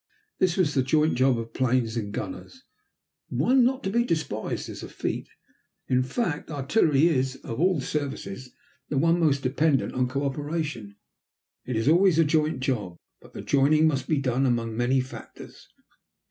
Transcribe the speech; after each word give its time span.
This 0.39 0.57
was 0.57 0.73
the 0.73 0.81
joint 0.81 1.13
job 1.13 1.37
of 1.37 1.53
planes 1.53 1.95
and 1.95 2.11
gunners 2.11 2.63
one 3.29 3.63
not 3.63 3.83
to 3.83 3.91
be 3.91 4.03
despised 4.03 4.67
as 4.67 4.81
a 4.81 4.89
feat. 4.89 5.29
In 5.89 6.01
fact, 6.01 6.49
artillery 6.49 7.05
is, 7.05 7.35
of 7.43 7.59
all 7.59 7.81
services, 7.81 8.49
the 8.89 8.97
one 8.97 9.19
most 9.19 9.43
dependent 9.43 9.93
on 9.93 10.07
co 10.07 10.25
operation. 10.25 10.95
It 11.65 11.75
is 11.75 11.87
always 11.87 12.17
a 12.17 12.25
joint 12.25 12.61
job, 12.61 12.95
but 13.21 13.33
the 13.33 13.43
joining 13.43 13.85
must 13.85 14.07
be 14.07 14.17
done 14.17 14.47
among 14.47 14.75
many 14.75 15.01
factors. 15.01 15.67